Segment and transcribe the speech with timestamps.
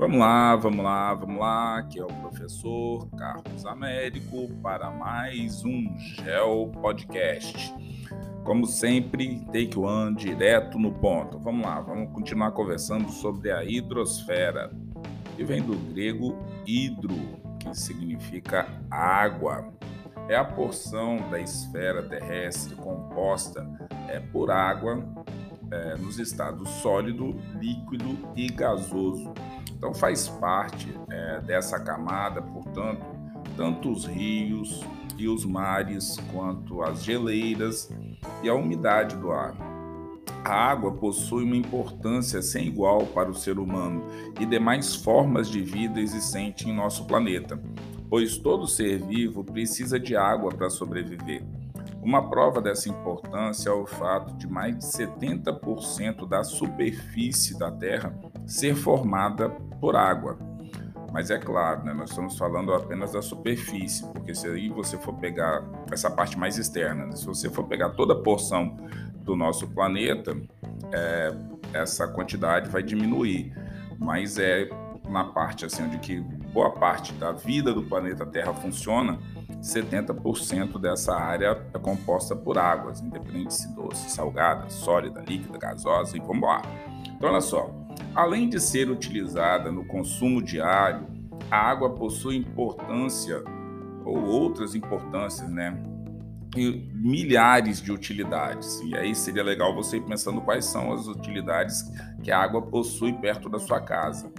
[0.00, 1.78] Vamos lá, vamos lá, vamos lá.
[1.80, 7.74] Aqui é o professor Carlos Américo para mais um Gel Podcast.
[8.42, 11.38] Como sempre, take one direto no ponto.
[11.38, 14.70] Vamos lá, vamos continuar conversando sobre a hidrosfera,
[15.36, 16.34] que vem do grego
[16.66, 17.14] hidro,
[17.58, 19.70] que significa água.
[20.30, 23.68] É a porção da esfera terrestre composta
[24.08, 25.06] é, por água
[25.70, 29.32] é, nos estados sólido, líquido e gasoso
[29.80, 33.02] então faz parte é, dessa camada, portanto,
[33.56, 34.84] tanto os rios
[35.16, 37.90] e os mares, quanto as geleiras
[38.42, 39.56] e a umidade do ar.
[40.44, 44.04] A água possui uma importância sem igual para o ser humano
[44.38, 47.58] e demais formas de vida existentes em nosso planeta,
[48.10, 51.42] pois todo ser vivo precisa de água para sobreviver.
[52.02, 58.14] Uma prova dessa importância é o fato de mais de 70% da superfície da Terra
[58.46, 60.38] ser formada por água.
[61.12, 65.14] Mas é claro, né, nós estamos falando apenas da superfície, porque se aí você for
[65.14, 68.76] pegar essa parte mais externa, né, se você for pegar toda a porção
[69.16, 70.36] do nosso planeta,
[70.92, 71.34] é,
[71.74, 73.52] essa quantidade vai diminuir.
[73.98, 74.70] Mas é
[75.08, 76.20] na parte assim onde que
[76.52, 79.18] boa parte da vida do planeta Terra funciona,
[79.60, 86.20] 70% dessa área é composta por águas, independente se doce, salgada, sólida, líquida, gasosa e
[86.20, 86.62] vamos lá.
[87.16, 87.70] Então, olha só,
[88.14, 91.06] além de ser utilizada no consumo diário,
[91.50, 93.42] a água possui importância
[94.04, 95.76] ou outras importâncias, né?
[96.56, 98.80] E milhares de utilidades.
[98.80, 101.84] E aí seria legal você ir pensando quais são as utilidades
[102.22, 104.32] que a água possui perto da sua casa.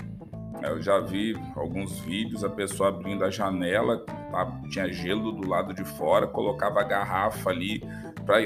[0.61, 5.73] Eu já vi alguns vídeos, a pessoa abrindo a janela, tá, tinha gelo do lado
[5.73, 7.81] de fora, colocava a garrafa ali
[8.25, 8.37] para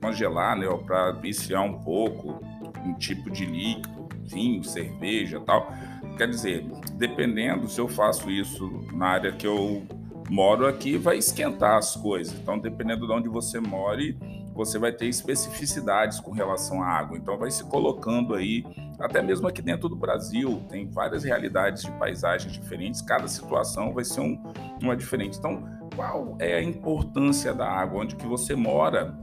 [0.00, 2.40] congelar, né, para viciar um pouco,
[2.84, 5.72] um tipo de líquido, vinho, cerveja tal.
[6.16, 9.86] Quer dizer, dependendo se eu faço isso na área que eu
[10.30, 12.32] moro aqui, vai esquentar as coisas.
[12.38, 14.16] Então, dependendo de onde você more,
[14.54, 17.18] você vai ter especificidades com relação à água.
[17.18, 18.64] Então, vai se colocando aí,
[19.00, 24.04] até mesmo aqui dentro do Brasil, tem várias realidades de paisagens diferentes, cada situação vai
[24.04, 24.40] ser um,
[24.80, 25.36] uma diferente.
[25.36, 25.64] Então,
[25.96, 29.18] qual é a importância da água, onde que você mora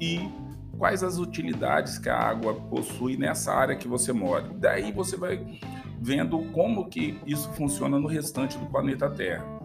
[0.00, 0.30] e
[0.78, 4.48] quais as utilidades que a água possui nessa área que você mora.
[4.54, 5.44] Daí você vai
[6.00, 9.55] vendo como que isso funciona no restante do planeta Terra.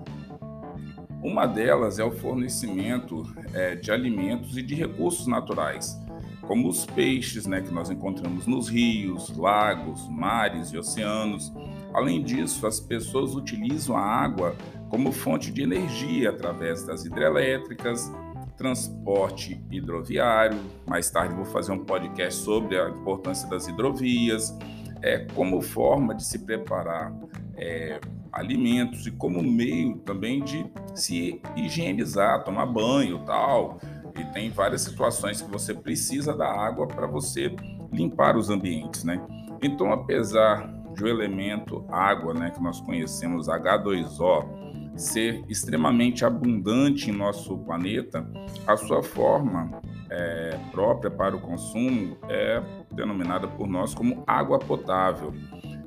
[1.23, 3.23] Uma delas é o fornecimento
[3.53, 5.99] é, de alimentos e de recursos naturais,
[6.41, 11.53] como os peixes né, que nós encontramos nos rios, lagos, mares e oceanos.
[11.93, 14.55] Além disso, as pessoas utilizam a água
[14.89, 18.11] como fonte de energia através das hidrelétricas,
[18.57, 20.59] transporte hidroviário.
[20.87, 24.57] Mais tarde vou fazer um podcast sobre a importância das hidrovias,
[25.01, 27.13] é, como forma de se preparar
[27.55, 27.99] é,
[28.31, 33.79] alimentos e como meio também de se higienizar, tomar banho tal.
[34.17, 37.55] E tem várias situações que você precisa da água para você
[37.91, 39.21] limpar os ambientes, né?
[39.61, 47.13] Então, apesar de o elemento água, né, que nós conhecemos H2O, ser extremamente abundante em
[47.13, 48.25] nosso planeta,
[48.67, 55.33] a sua forma é, própria para o consumo é denominada por nós como água potável.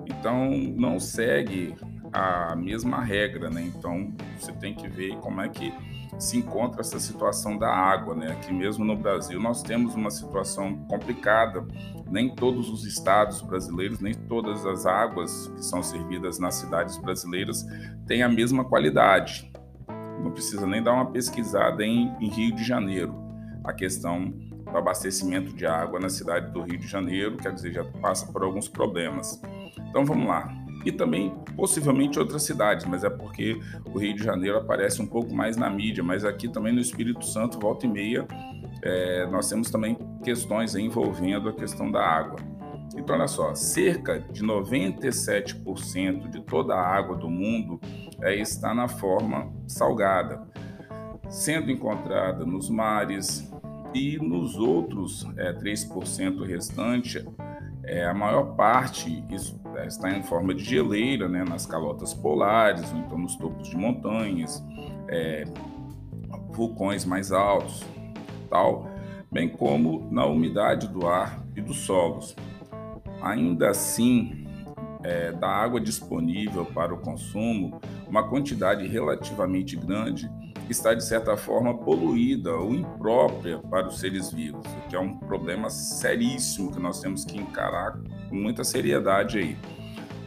[0.07, 1.75] Então, não segue
[2.13, 3.63] a mesma regra, né?
[3.63, 5.73] Então, você tem que ver como é que
[6.19, 8.33] se encontra essa situação da água, né?
[8.33, 11.67] Aqui mesmo no Brasil nós temos uma situação complicada.
[12.11, 17.65] Nem todos os estados brasileiros, nem todas as águas que são servidas nas cidades brasileiras
[18.07, 19.51] têm a mesma qualidade.
[20.23, 23.15] Não precisa nem dar uma pesquisada em, em Rio de Janeiro.
[23.65, 24.33] A questão
[24.65, 28.43] do abastecimento de água na cidade do Rio de Janeiro, quer dizer, já passa por
[28.43, 29.41] alguns problemas.
[29.89, 30.64] Então vamos lá.
[30.85, 33.59] E também possivelmente outras cidades, mas é porque
[33.93, 37.25] o Rio de Janeiro aparece um pouco mais na mídia, mas aqui também no Espírito
[37.25, 38.27] Santo, volta e meia,
[38.83, 42.37] é, nós temos também questões envolvendo a questão da água.
[42.97, 47.81] Então, olha só, cerca de 97% de toda a água do mundo
[48.23, 50.47] é, está na forma salgada,
[51.29, 53.51] sendo encontrada nos mares
[53.95, 57.25] e nos outros é, 3% restante
[57.85, 62.99] é, a maior parte isso, está em forma de geleira, né, nas calotas polares, ou
[62.99, 64.63] então nos topos de montanhas,
[65.09, 65.45] é,
[66.51, 67.85] vulcões mais altos,
[68.49, 68.89] tal,
[69.31, 72.37] bem como na umidade do ar e dos solos.
[73.21, 74.47] Ainda assim,
[75.03, 80.31] é, da água disponível para o consumo, uma quantidade relativamente grande
[80.69, 85.17] está, de certa forma, poluída ou imprópria para os seres vivos, o que é um
[85.17, 87.99] problema seríssimo que nós temos que encarar
[88.31, 89.57] muita seriedade aí.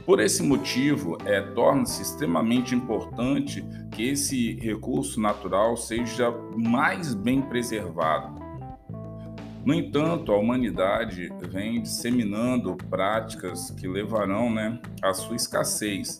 [0.05, 3.61] Por esse motivo, é, torna-se extremamente importante
[3.91, 8.41] que esse recurso natural seja mais bem preservado.
[9.65, 16.19] No entanto, a humanidade vem disseminando práticas que levarão né, à sua escassez,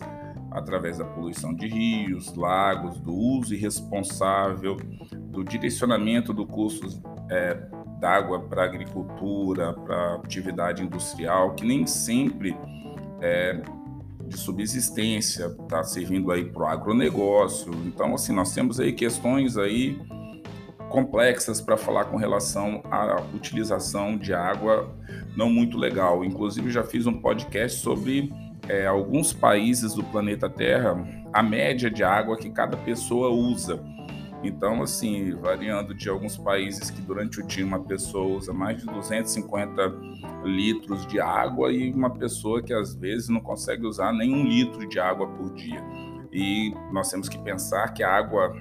[0.51, 4.75] através da poluição de rios, lagos, do uso irresponsável,
[5.29, 7.57] do direcionamento do curso é,
[7.99, 12.55] d'água para agricultura, para atividade industrial, que nem sempre
[13.21, 13.61] é
[14.27, 17.71] de subsistência, está servindo aí para o agronegócio.
[17.85, 19.97] Então, assim, nós temos aí questões aí
[20.89, 24.93] complexas para falar com relação à utilização de água
[25.35, 26.25] não muito legal.
[26.25, 28.33] Inclusive, já fiz um podcast sobre
[28.67, 30.97] é, alguns países do planeta Terra,
[31.31, 33.79] a média de água que cada pessoa usa.
[34.47, 38.85] Então, assim, variando de alguns países que durante o dia uma pessoa usa mais de
[38.85, 39.93] 250
[40.45, 44.87] litros de água e uma pessoa que às vezes não consegue usar nem um litro
[44.87, 45.83] de água por dia.
[46.31, 48.55] E nós temos que pensar que a água,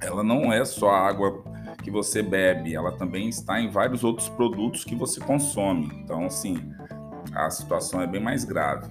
[0.00, 1.44] ela não é só a água
[1.82, 5.90] que você bebe, ela também está em vários outros produtos que você consome.
[6.02, 6.72] Então, assim,
[7.34, 8.90] a situação é bem mais grave.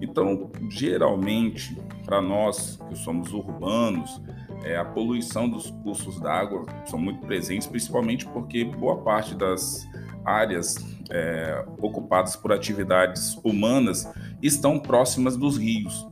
[0.00, 4.22] Então, geralmente, para nós que somos urbanos,
[4.64, 9.86] é, a poluição dos cursos d'água são muito presentes, principalmente porque boa parte das
[10.24, 10.76] áreas
[11.10, 14.08] é, ocupadas por atividades humanas
[14.42, 16.06] estão próximas dos rios.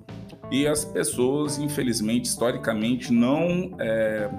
[0.50, 4.30] E as pessoas, infelizmente, historicamente, não é,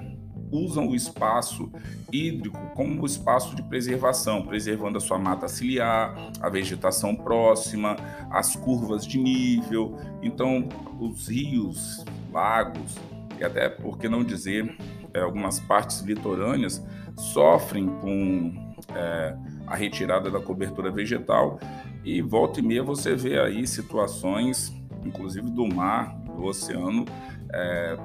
[0.50, 1.70] usam o espaço
[2.10, 7.96] hídrico como espaço de preservação, preservando a sua mata ciliar, a vegetação próxima,
[8.30, 9.98] as curvas de nível.
[10.22, 10.66] Então,
[10.98, 12.96] os rios, lagos,
[13.38, 14.76] e até, por que não dizer,
[15.14, 16.84] é, algumas partes litorâneas
[17.16, 19.36] sofrem com é,
[19.66, 21.58] a retirada da cobertura vegetal
[22.04, 24.72] e volta e meia você vê aí situações,
[25.04, 27.04] inclusive do mar, do oceano,
[27.52, 27.96] é,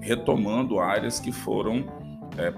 [0.00, 1.86] retomando áreas que foram
[2.36, 2.52] é,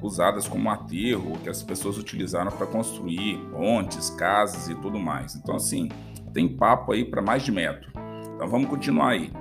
[0.00, 5.34] usadas como aterro, que as pessoas utilizaram para construir pontes, casas e tudo mais.
[5.34, 5.88] Então, assim,
[6.32, 7.90] tem papo aí para mais de metro.
[8.34, 9.32] Então, vamos continuar aí.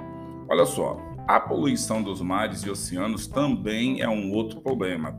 [0.49, 0.97] Olha só,
[1.27, 5.15] a poluição dos mares e oceanos também é um outro problema.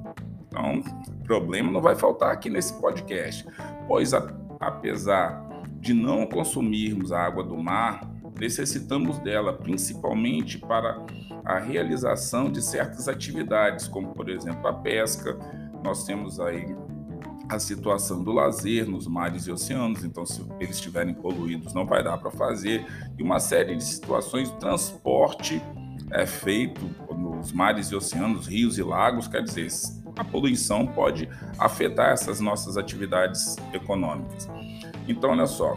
[0.47, 0.83] Então,
[1.25, 3.47] problema não vai faltar aqui nesse podcast,
[3.89, 5.45] pois a, apesar
[5.81, 11.05] de não consumirmos a água do mar, necessitamos dela principalmente para
[11.45, 15.39] a realização de certas atividades, como por exemplo a pesca.
[15.83, 16.75] Nós temos aí
[17.49, 22.03] a situação do lazer nos mares e oceanos, então se eles estiverem poluídos não vai
[22.03, 22.87] dar para fazer,
[23.19, 25.63] e uma série de situações transporte
[26.11, 26.81] é feito
[27.15, 29.69] nos mares e oceanos, rios e lagos, quer dizer,
[30.17, 34.49] a poluição pode afetar essas nossas atividades econômicas.
[35.09, 35.77] Então, olha só,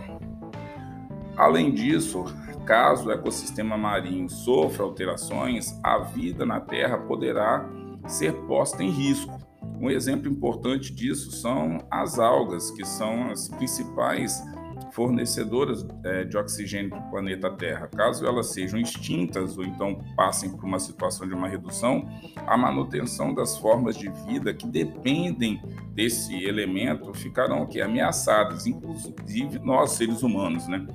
[1.35, 2.25] além disso,
[2.65, 7.67] caso o ecossistema marinho sofra alterações, a vida na Terra poderá
[8.07, 9.37] ser posta em risco.
[9.79, 14.43] Um exemplo importante disso são as algas, que são as principais
[14.91, 17.87] fornecedoras é, de oxigênio para o planeta Terra.
[17.87, 22.07] Caso elas sejam extintas ou então passem por uma situação de uma redução,
[22.47, 25.61] a manutenção das formas de vida que dependem
[25.93, 30.86] desse elemento ficarão aqui ameaçadas, inclusive nós seres humanos, né?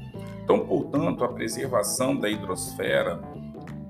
[0.42, 3.22] Então, portanto, a preservação da hidrosfera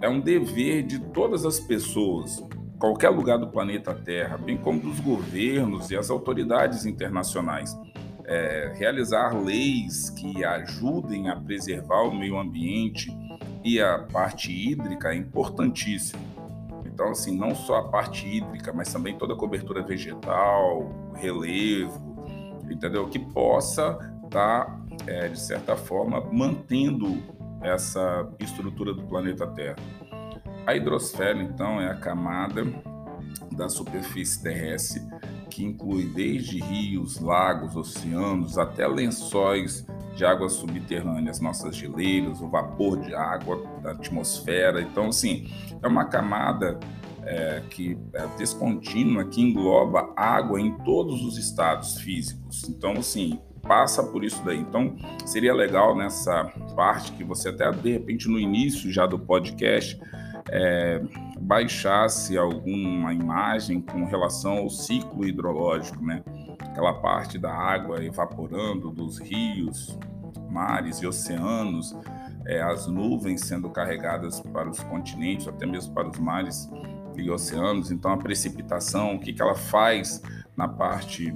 [0.00, 2.44] é um dever de todas as pessoas,
[2.82, 7.78] qualquer lugar do planeta Terra, bem como dos governos e as autoridades internacionais.
[8.24, 13.16] É, realizar leis que ajudem a preservar o meio ambiente
[13.62, 16.20] e a parte hídrica é importantíssimo.
[16.84, 22.16] Então, assim, não só a parte hídrica, mas também toda a cobertura vegetal, relevo,
[22.68, 23.08] entendeu?
[23.08, 23.92] Que possa
[24.24, 27.22] estar, tá, é, de certa forma, mantendo
[27.60, 29.76] essa estrutura do planeta Terra.
[30.66, 32.64] A hidrosfera, então, é a camada
[33.50, 35.02] da superfície terrestre
[35.50, 43.00] que inclui desde rios, lagos, oceanos até lençóis de águas subterrâneas, nossas geleiras, o vapor
[43.00, 44.81] de água da atmosfera.
[44.81, 45.50] Então, assim,
[45.83, 46.78] é uma camada
[47.25, 52.69] é, que é descontínua que engloba água em todos os estados físicos.
[52.69, 54.59] Então, assim, passa por isso daí.
[54.59, 60.00] Então, seria legal nessa parte que você até de repente no início já do podcast
[60.50, 61.02] é,
[61.40, 66.22] baixasse alguma imagem com relação ao ciclo hidrológico, né?
[66.58, 69.99] Aquela parte da água evaporando dos rios,
[70.50, 71.94] mares e oceanos,
[72.46, 76.68] é, as nuvens sendo carregadas para os continentes, até mesmo para os mares
[77.16, 77.90] e oceanos.
[77.90, 80.22] Então, a precipitação, o que, que ela faz
[80.56, 81.34] na parte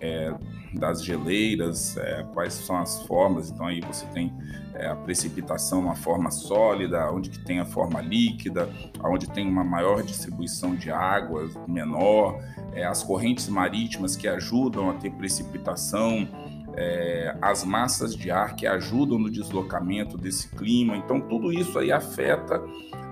[0.00, 0.32] é,
[0.76, 3.50] das geleiras, é, quais são as formas.
[3.50, 4.32] Então aí você tem
[4.74, 8.68] é, a precipitação uma forma sólida, onde que tem a forma líquida,
[9.02, 12.40] onde tem uma maior distribuição de água menor,
[12.72, 16.28] é, as correntes marítimas que ajudam a ter precipitação,
[16.76, 20.96] é, as massas de ar que ajudam no deslocamento desse clima.
[20.96, 22.62] Então, tudo isso aí afeta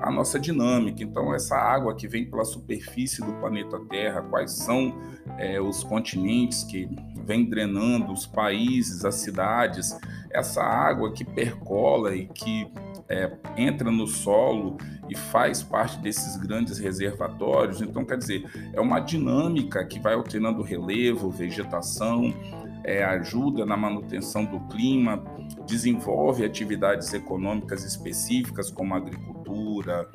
[0.03, 1.03] a nossa dinâmica.
[1.03, 4.95] Então, essa água que vem pela superfície do planeta Terra, quais são
[5.39, 6.89] é, os continentes que
[7.25, 9.99] vem drenando os países, as cidades,
[10.31, 12.71] essa água que percola e que
[13.09, 14.77] é, entra no solo
[15.09, 17.81] e faz parte desses grandes reservatórios.
[17.81, 22.35] Então, quer dizer, é uma dinâmica que vai alternando relevo, vegetação,
[22.85, 25.25] é, ajuda na manutenção do clima,
[25.67, 30.09] desenvolve atividades econômicas específicas como a agricultura,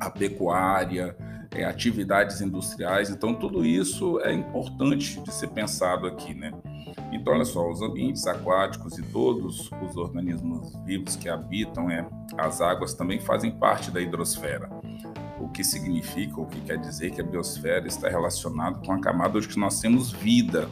[0.00, 1.16] a pecuária,
[1.54, 3.10] é, atividades industriais.
[3.10, 6.52] Então, tudo isso é importante de ser pensado aqui, né?
[7.12, 12.60] Então, olha só, os ambientes aquáticos e todos os organismos vivos que habitam é, as
[12.60, 14.68] águas também fazem parte da hidrosfera.
[15.38, 19.38] O que significa, o que quer dizer que a biosfera está relacionada com a camada
[19.38, 20.68] onde nós temos vida,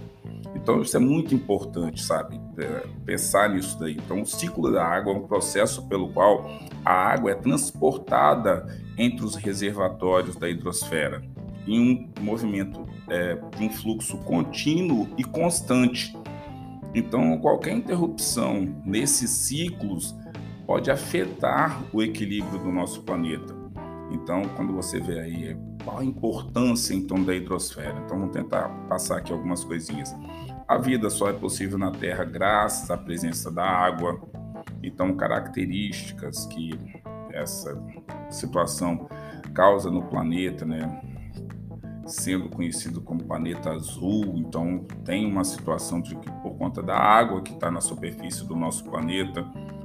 [0.63, 2.41] então, isso é muito importante, sabe?
[2.57, 3.95] É, pensar nisso daí.
[3.95, 6.49] Então, o ciclo da água é um processo pelo qual
[6.85, 8.67] a água é transportada
[8.97, 11.21] entre os reservatórios da hidrosfera
[11.67, 16.17] em um movimento é, de um fluxo contínuo e constante.
[16.95, 20.15] Então, qualquer interrupção nesses ciclos
[20.65, 23.63] pode afetar o equilíbrio do nosso planeta.
[24.13, 29.19] Então, quando você vê aí qual a importância então da hidrosfera, então vamos tentar passar
[29.19, 30.15] aqui algumas coisinhas.
[30.73, 34.19] A vida só é possível na Terra graças à presença da água.
[34.83, 36.71] Então, características que
[37.31, 37.79] essa
[38.31, 39.07] situação
[39.53, 41.03] causa no planeta, né?
[42.07, 47.43] Sendo conhecido como planeta azul, então tem uma situação de que por conta da água
[47.43, 49.45] que está na superfície do nosso planeta,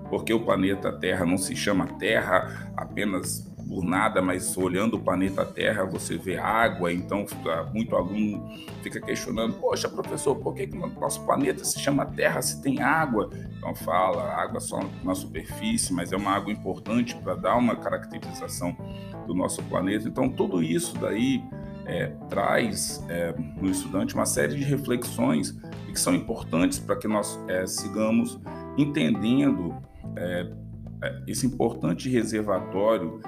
[0.10, 5.45] porque o planeta Terra não se chama Terra apenas por nada, mas olhando o planeta
[5.45, 7.25] Terra, você vê água, então
[7.74, 8.50] muito aluno
[8.81, 13.29] fica questionando: poxa, professor, por que, que nosso planeta se chama Terra se tem água?
[13.57, 18.75] Então fala, água só na superfície, mas é uma água importante para dar uma caracterização
[19.25, 20.07] do nosso planeta.
[20.07, 21.43] Então tudo isso daí
[21.86, 25.57] é, traz é, no estudante uma série de reflexões
[25.88, 28.39] que são importantes para que nós é, sigamos
[28.77, 29.75] entendendo
[30.15, 30.51] é,
[31.01, 33.21] é, esse importante reservatório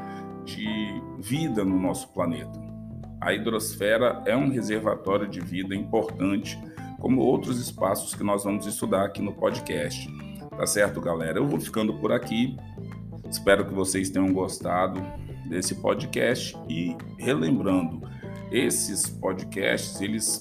[0.56, 2.60] de vida no nosso planeta.
[3.22, 6.58] A hidrosfera é um reservatório de vida importante,
[7.00, 10.10] como outros espaços que nós vamos estudar aqui no podcast.
[10.50, 11.39] Tá certo, galera?
[11.39, 12.58] Eu vou ficando por aqui.
[13.29, 15.01] Espero que vocês tenham gostado
[15.48, 18.01] desse podcast e relembrando,
[18.51, 20.39] esses podcasts eles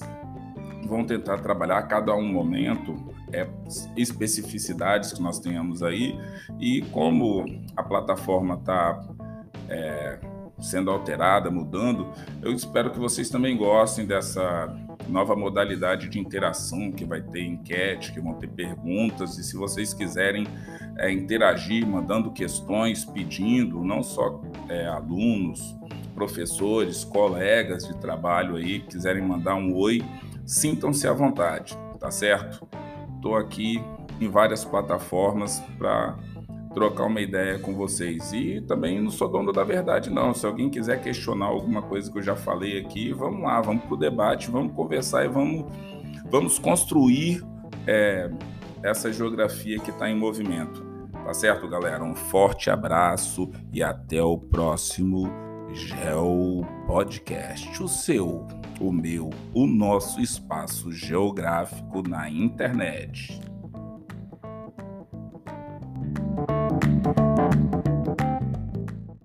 [0.85, 2.95] vão tentar trabalhar cada um momento
[3.31, 3.47] é,
[3.95, 6.17] especificidades que nós tenhamos aí
[6.59, 8.99] e como a plataforma está
[9.69, 10.19] é,
[10.61, 12.11] sendo alterada, mudando.
[12.41, 14.75] Eu espero que vocês também gostem dessa
[15.07, 19.93] nova modalidade de interação que vai ter enquete, que vão ter perguntas e se vocês
[19.93, 20.47] quiserem
[20.97, 25.75] é, interagir, mandando questões, pedindo, não só é, alunos,
[26.13, 30.03] professores, colegas de trabalho aí, quiserem mandar um oi,
[30.45, 32.67] sintam-se à vontade, tá certo?
[33.15, 33.81] Estou aqui
[34.19, 36.17] em várias plataformas para
[36.73, 38.31] trocar uma ideia com vocês.
[38.33, 40.33] E também não sou dono da verdade, não.
[40.33, 43.93] Se alguém quiser questionar alguma coisa que eu já falei aqui, vamos lá, vamos para
[43.93, 45.65] o debate, vamos conversar e vamos,
[46.29, 47.43] vamos construir
[47.87, 48.29] é,
[48.83, 50.87] essa geografia que está em movimento.
[51.23, 52.03] Tá certo, galera?
[52.03, 55.29] Um forte abraço e até o próximo
[55.73, 57.83] Geo Podcast.
[57.83, 58.47] O seu,
[58.79, 63.48] o meu, o nosso espaço geográfico na internet.